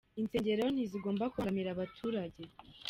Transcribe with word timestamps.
Insengero 0.19 0.63
ntizigomba 0.73 1.29
kubangamira 1.31 1.69
abaturage 1.71 2.41